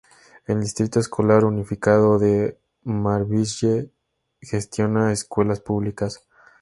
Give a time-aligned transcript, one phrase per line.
[0.47, 3.91] El Distrito Escolar Unificado de Marysville
[4.41, 6.25] gestiona escuelas públicas.